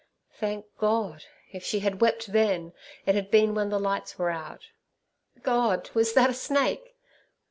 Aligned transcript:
Thank 0.33 0.65
God! 0.79 1.25
if 1.51 1.63
she 1.63 1.81
had 1.81 2.01
wept 2.01 2.31
then, 2.33 2.73
it 3.05 3.13
had 3.13 3.29
been 3.29 3.53
when 3.53 3.69
the 3.69 3.79
lights 3.79 4.17
were 4.17 4.31
out. 4.31 4.65
God! 5.43 5.91
was 5.93 6.13
that 6.13 6.31
a 6.31 6.33
snake! 6.33 6.95